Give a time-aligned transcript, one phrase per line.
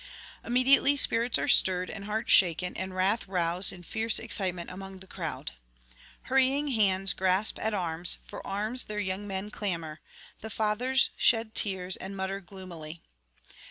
[0.43, 5.05] Immediately spirits are stirred and hearts shaken and wrath roused in fierce excitement among the
[5.05, 5.51] crowd.
[6.23, 10.01] Hurrying hands grasp at arms; for arms their young men clamour;
[10.39, 13.03] the fathers shed tears and mutter gloomily.